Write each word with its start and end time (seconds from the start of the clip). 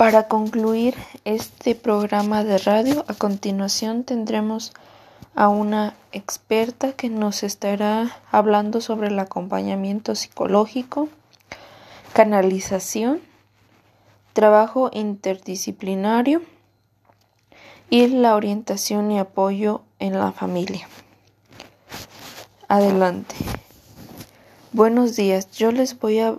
Para 0.00 0.28
concluir 0.28 0.94
este 1.26 1.74
programa 1.74 2.42
de 2.42 2.56
radio, 2.56 3.04
a 3.06 3.12
continuación 3.12 4.02
tendremos 4.02 4.72
a 5.34 5.48
una 5.50 5.92
experta 6.10 6.94
que 6.94 7.10
nos 7.10 7.42
estará 7.42 8.16
hablando 8.32 8.80
sobre 8.80 9.08
el 9.08 9.18
acompañamiento 9.18 10.14
psicológico, 10.14 11.10
canalización, 12.14 13.20
trabajo 14.32 14.88
interdisciplinario 14.94 16.40
y 17.90 18.06
la 18.06 18.36
orientación 18.36 19.12
y 19.12 19.18
apoyo 19.18 19.82
en 19.98 20.18
la 20.18 20.32
familia. 20.32 20.88
Adelante. 22.68 23.34
Buenos 24.72 25.14
días, 25.14 25.50
yo 25.50 25.70
les 25.72 26.00
voy 26.00 26.20
a 26.20 26.38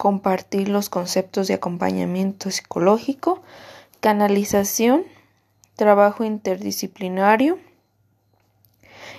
compartir 0.00 0.70
los 0.70 0.88
conceptos 0.88 1.46
de 1.46 1.52
acompañamiento 1.52 2.50
psicológico, 2.50 3.42
canalización, 4.00 5.04
trabajo 5.76 6.24
interdisciplinario 6.24 7.58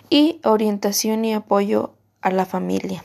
y 0.10 0.42
orientación 0.44 1.24
y 1.24 1.36
apoyo 1.36 1.92
a 2.22 2.32
la 2.32 2.48
familia. 2.48 3.04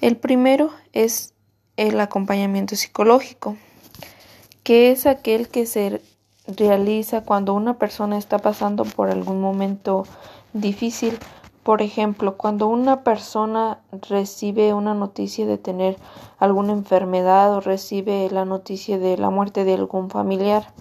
El 0.00 0.16
primero 0.16 0.70
es 0.94 1.34
el 1.76 2.00
acompañamiento 2.00 2.74
psicológico, 2.74 3.58
que 4.62 4.90
es 4.90 5.04
aquel 5.04 5.48
que 5.48 5.66
se 5.66 6.00
realiza 6.46 7.20
cuando 7.20 7.52
una 7.52 7.76
persona 7.76 8.16
está 8.16 8.38
pasando 8.38 8.86
por 8.86 9.10
algún 9.10 9.42
momento 9.42 10.06
difícil 10.54 11.18
por 11.68 11.82
ejemplo, 11.82 12.38
cuando 12.38 12.66
una 12.66 13.04
persona 13.04 13.82
recibe 14.08 14.72
una 14.72 14.94
noticia 14.94 15.44
de 15.44 15.58
tener 15.58 15.98
alguna 16.38 16.72
enfermedad 16.72 17.54
o 17.54 17.60
recibe 17.60 18.30
la 18.30 18.46
noticia 18.46 18.98
de 18.98 19.18
la 19.18 19.28
muerte 19.28 19.64
de 19.64 19.74
algún 19.74 20.08
familiar, 20.08 20.72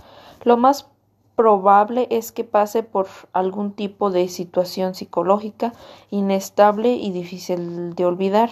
lo 0.45 0.55
más 0.55 0.87
probable 1.35 2.07
es 2.09 2.31
que 2.31 2.45
pase 2.45 2.83
por 2.83 3.07
algún 3.33 3.73
tipo 3.73 4.11
de 4.11 4.29
situación 4.29 4.95
psicológica 4.95 5.73
inestable 6.09 6.93
y 6.93 7.11
difícil 7.11 7.93
de 7.93 8.05
olvidar. 8.05 8.51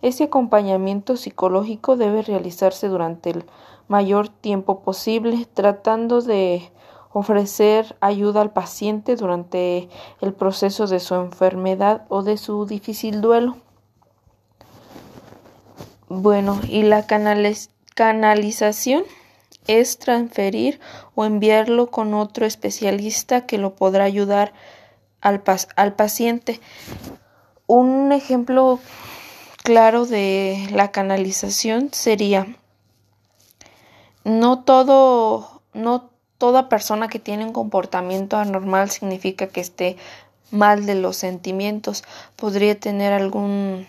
Ese 0.00 0.24
acompañamiento 0.24 1.18
psicológico 1.18 1.98
debe 1.98 2.22
realizarse 2.22 2.88
durante 2.88 3.28
el 3.28 3.44
mayor 3.88 4.30
tiempo 4.30 4.80
posible, 4.80 5.46
tratando 5.52 6.22
de 6.22 6.72
ofrecer 7.12 7.96
ayuda 8.00 8.40
al 8.40 8.52
paciente 8.52 9.16
durante 9.16 9.88
el 10.20 10.32
proceso 10.32 10.86
de 10.86 11.00
su 11.00 11.14
enfermedad 11.14 12.06
o 12.08 12.22
de 12.22 12.36
su 12.36 12.66
difícil 12.66 13.20
duelo. 13.20 13.56
Bueno, 16.08 16.60
y 16.68 16.82
la 16.82 17.06
canalización 17.94 19.04
es 19.66 19.98
transferir 19.98 20.80
o 21.14 21.24
enviarlo 21.24 21.90
con 21.90 22.14
otro 22.14 22.46
especialista 22.46 23.46
que 23.46 23.58
lo 23.58 23.74
podrá 23.74 24.04
ayudar 24.04 24.52
al, 25.20 25.42
al 25.76 25.94
paciente. 25.94 26.60
Un 27.66 28.12
ejemplo 28.12 28.80
claro 29.62 30.06
de 30.06 30.68
la 30.72 30.90
canalización 30.90 31.90
sería 31.92 32.46
no 34.24 34.64
todo 34.64 35.62
no 35.72 36.11
toda 36.42 36.68
persona 36.68 37.06
que 37.06 37.20
tiene 37.20 37.44
un 37.44 37.52
comportamiento 37.52 38.36
anormal 38.36 38.90
significa 38.90 39.46
que 39.46 39.60
esté 39.60 39.96
mal 40.50 40.86
de 40.86 40.96
los 40.96 41.16
sentimientos. 41.16 42.02
Podría 42.34 42.76
tener 42.80 43.12
algún, 43.12 43.86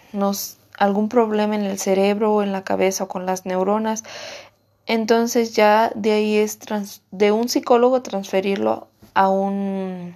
problema 1.10 1.56
en 1.56 1.64
el 1.64 1.80
cerebro 1.80 2.32
o 2.32 2.44
en 2.44 2.52
la 2.52 2.64
cabeza 2.64 3.06
o 3.06 3.08
con 3.08 3.26
las 3.26 3.48
neuronas. 3.48 4.04
Entonces 4.86 5.56
ya 5.56 5.92
de 5.96 6.12
ahí 6.12 6.38
es 6.38 6.60
de 7.10 7.32
un 7.32 7.50
psicólogo 7.50 8.04
transferirlo 8.04 8.88
a 9.16 9.30
un 9.30 10.16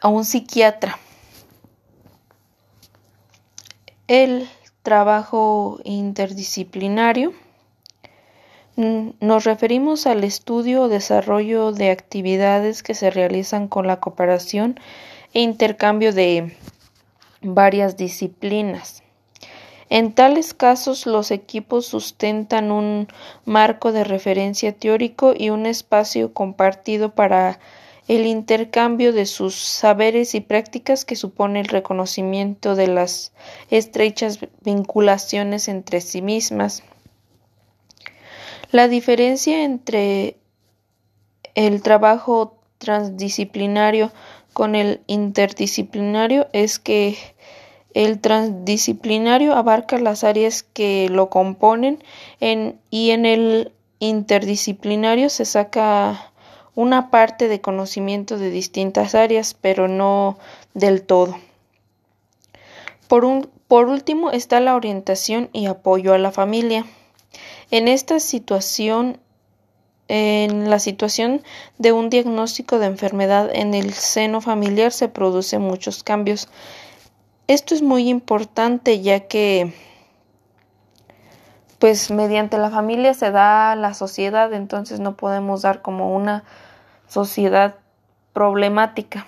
a 0.00 0.08
un 0.08 0.24
psiquiatra. 0.24 0.98
El 4.06 4.48
trabajo 4.82 5.78
interdisciplinario 5.84 7.34
nos 8.76 9.44
referimos 9.44 10.06
al 10.06 10.24
estudio 10.24 10.82
o 10.82 10.88
desarrollo 10.88 11.72
de 11.72 11.90
actividades 11.90 12.82
que 12.82 12.94
se 12.94 13.10
realizan 13.10 13.68
con 13.68 13.86
la 13.86 14.00
cooperación 14.00 14.80
e 15.32 15.40
intercambio 15.40 16.12
de 16.12 16.56
varias 17.40 17.96
disciplinas. 17.96 19.02
En 19.90 20.12
tales 20.12 20.54
casos, 20.54 21.06
los 21.06 21.30
equipos 21.30 21.86
sustentan 21.86 22.72
un 22.72 23.06
marco 23.44 23.92
de 23.92 24.02
referencia 24.02 24.72
teórico 24.72 25.34
y 25.36 25.50
un 25.50 25.66
espacio 25.66 26.32
compartido 26.32 27.14
para 27.14 27.60
el 28.08 28.26
intercambio 28.26 29.12
de 29.12 29.26
sus 29.26 29.54
saberes 29.54 30.34
y 30.34 30.40
prácticas 30.40 31.04
que 31.04 31.16
supone 31.16 31.60
el 31.60 31.68
reconocimiento 31.68 32.74
de 32.74 32.88
las 32.88 33.32
estrechas 33.70 34.40
vinculaciones 34.62 35.68
entre 35.68 36.00
sí 36.00 36.22
mismas. 36.22 36.82
La 38.74 38.88
diferencia 38.88 39.62
entre 39.62 40.36
el 41.54 41.80
trabajo 41.80 42.58
transdisciplinario 42.78 44.10
con 44.52 44.74
el 44.74 45.00
interdisciplinario 45.06 46.48
es 46.52 46.80
que 46.80 47.16
el 47.92 48.18
transdisciplinario 48.18 49.54
abarca 49.54 49.96
las 49.98 50.24
áreas 50.24 50.64
que 50.64 51.08
lo 51.08 51.30
componen 51.30 52.02
y 52.40 53.10
en 53.10 53.26
el 53.26 53.70
interdisciplinario 54.00 55.30
se 55.30 55.44
saca 55.44 56.32
una 56.74 57.12
parte 57.12 57.46
de 57.46 57.60
conocimiento 57.60 58.38
de 58.38 58.50
distintas 58.50 59.14
áreas, 59.14 59.54
pero 59.54 59.86
no 59.86 60.36
del 60.74 61.02
todo. 61.02 61.38
Por, 63.06 63.24
último 63.86 64.32
está 64.32 64.58
la 64.58 64.74
orientación 64.74 65.48
y 65.52 65.66
apoyo 65.66 66.12
a 66.12 66.18
la 66.18 66.32
familia. 66.32 66.84
En 67.70 67.88
esta 67.88 68.20
situación, 68.20 69.20
en 70.08 70.70
la 70.70 70.78
situación 70.78 71.42
de 71.78 71.92
un 71.92 72.10
diagnóstico 72.10 72.78
de 72.78 72.86
enfermedad 72.86 73.50
en 73.54 73.74
el 73.74 73.92
seno 73.92 74.40
familiar 74.40 74.92
se 74.92 75.08
producen 75.08 75.62
muchos 75.62 76.02
cambios. 76.02 76.48
Esto 77.46 77.74
es 77.74 77.82
muy 77.82 78.08
importante 78.08 79.00
ya 79.00 79.20
que 79.20 79.72
pues 81.78 82.10
mediante 82.10 82.56
la 82.56 82.70
familia 82.70 83.12
se 83.12 83.30
da 83.30 83.76
la 83.76 83.92
sociedad, 83.92 84.52
entonces 84.54 85.00
no 85.00 85.16
podemos 85.16 85.62
dar 85.62 85.82
como 85.82 86.14
una 86.14 86.44
sociedad 87.08 87.76
problemática. 88.32 89.26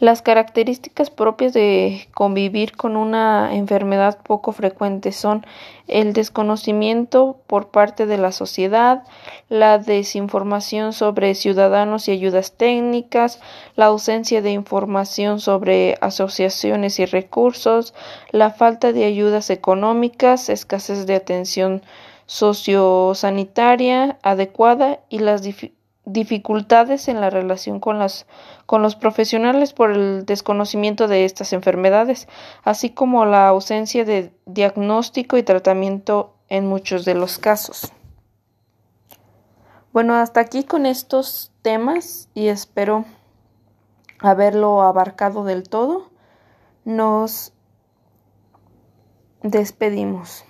Las 0.00 0.22
características 0.22 1.10
propias 1.10 1.52
de 1.52 2.08
convivir 2.14 2.74
con 2.74 2.96
una 2.96 3.54
enfermedad 3.54 4.18
poco 4.22 4.52
frecuente 4.52 5.12
son 5.12 5.44
el 5.88 6.14
desconocimiento 6.14 7.36
por 7.46 7.68
parte 7.68 8.06
de 8.06 8.16
la 8.16 8.32
sociedad, 8.32 9.04
la 9.50 9.76
desinformación 9.76 10.94
sobre 10.94 11.34
ciudadanos 11.34 12.08
y 12.08 12.12
ayudas 12.12 12.52
técnicas, 12.52 13.42
la 13.76 13.86
ausencia 13.86 14.40
de 14.40 14.52
información 14.52 15.38
sobre 15.38 15.98
asociaciones 16.00 16.98
y 16.98 17.04
recursos, 17.04 17.92
la 18.30 18.48
falta 18.48 18.94
de 18.94 19.04
ayudas 19.04 19.50
económicas, 19.50 20.48
escasez 20.48 21.04
de 21.04 21.16
atención 21.16 21.82
sociosanitaria 22.24 24.18
adecuada 24.22 25.00
y 25.10 25.18
las 25.18 25.42
dificultades 26.04 27.08
en 27.08 27.20
la 27.20 27.30
relación 27.30 27.80
con, 27.80 27.98
las, 27.98 28.26
con 28.66 28.82
los 28.82 28.96
profesionales 28.96 29.72
por 29.72 29.90
el 29.92 30.24
desconocimiento 30.26 31.08
de 31.08 31.24
estas 31.24 31.52
enfermedades, 31.52 32.28
así 32.64 32.90
como 32.90 33.24
la 33.26 33.48
ausencia 33.48 34.04
de 34.04 34.32
diagnóstico 34.46 35.36
y 35.36 35.42
tratamiento 35.42 36.34
en 36.48 36.66
muchos 36.66 37.04
de 37.04 37.14
los 37.14 37.38
casos. 37.38 37.92
Bueno, 39.92 40.14
hasta 40.14 40.40
aquí 40.40 40.64
con 40.64 40.86
estos 40.86 41.52
temas 41.62 42.28
y 42.34 42.48
espero 42.48 43.04
haberlo 44.20 44.82
abarcado 44.82 45.44
del 45.44 45.68
todo. 45.68 46.10
Nos 46.84 47.52
despedimos. 49.42 50.44